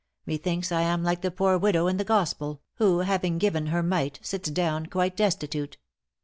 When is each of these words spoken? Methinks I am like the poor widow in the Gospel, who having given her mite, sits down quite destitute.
Methinks 0.25 0.71
I 0.71 0.81
am 0.81 1.03
like 1.03 1.21
the 1.21 1.29
poor 1.29 1.59
widow 1.59 1.85
in 1.85 1.97
the 1.97 2.03
Gospel, 2.03 2.63
who 2.77 3.01
having 3.01 3.37
given 3.37 3.67
her 3.67 3.83
mite, 3.83 4.17
sits 4.23 4.49
down 4.49 4.87
quite 4.87 5.15
destitute. 5.15 5.77